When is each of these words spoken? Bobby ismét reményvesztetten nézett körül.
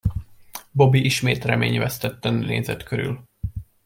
Bobby 0.71 1.05
ismét 1.05 1.43
reményvesztetten 1.45 2.33
nézett 2.33 2.83
körül. 2.83 3.23